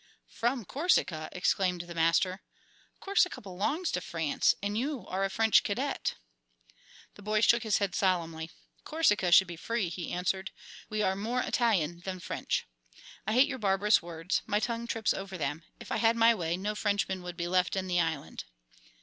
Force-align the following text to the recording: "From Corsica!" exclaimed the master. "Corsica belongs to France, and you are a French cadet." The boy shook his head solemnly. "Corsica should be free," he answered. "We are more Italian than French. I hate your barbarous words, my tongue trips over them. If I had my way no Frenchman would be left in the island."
"From 0.31 0.65
Corsica!" 0.65 1.29
exclaimed 1.31 1.81
the 1.81 1.93
master. 1.93 2.41
"Corsica 2.99 3.39
belongs 3.39 3.91
to 3.91 4.01
France, 4.01 4.55
and 4.63 4.75
you 4.75 5.05
are 5.05 5.23
a 5.23 5.29
French 5.29 5.61
cadet." 5.61 6.15
The 7.13 7.21
boy 7.21 7.41
shook 7.41 7.61
his 7.61 7.77
head 7.77 7.93
solemnly. 7.93 8.49
"Corsica 8.83 9.31
should 9.31 9.45
be 9.45 9.55
free," 9.57 9.89
he 9.89 10.11
answered. 10.11 10.49
"We 10.89 11.03
are 11.03 11.15
more 11.15 11.41
Italian 11.41 11.99
than 11.99 12.19
French. 12.19 12.65
I 13.27 13.33
hate 13.33 13.47
your 13.47 13.59
barbarous 13.59 14.01
words, 14.01 14.41
my 14.47 14.59
tongue 14.59 14.87
trips 14.87 15.13
over 15.13 15.37
them. 15.37 15.65
If 15.79 15.91
I 15.91 15.97
had 15.97 16.15
my 16.15 16.33
way 16.33 16.57
no 16.57 16.73
Frenchman 16.73 17.21
would 17.21 17.37
be 17.37 17.47
left 17.47 17.75
in 17.75 17.85
the 17.85 17.99
island." 18.01 18.45